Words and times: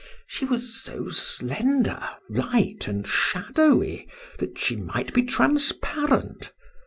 She 0.25 0.45
was 0.45 0.81
so 0.81 1.09
slender, 1.09 2.01
light 2.27 2.87
and 2.87 3.05
shadowy 3.05 4.07
that 4.39 4.57
she 4.57 4.75
might 4.77 5.13
be 5.13 5.21
transparent. 5.21 6.51